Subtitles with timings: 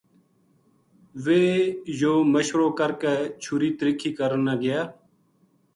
[1.23, 1.55] ویہ
[1.99, 4.81] یوہ مشورو کر کے چھُری تِرِکھی کرن نا گیا